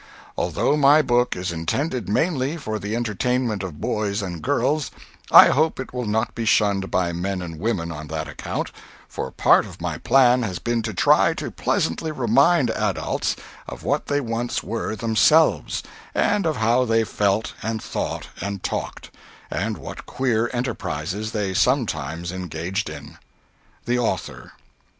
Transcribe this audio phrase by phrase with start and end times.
[0.35, 4.89] Although my book is intended mainly for the entertainment of boys and girls,
[5.29, 8.71] I hope it will not be shunned by men and women on that account,
[9.07, 13.35] for part of my plan has been to try to pleasantly remind adults
[13.67, 15.83] of what they once were themselves,
[16.15, 19.11] and of how they felt and thought and talked,
[19.51, 23.19] and what queer enterprises they sometimes engaged in.
[23.85, 24.53] THE AUTHOR.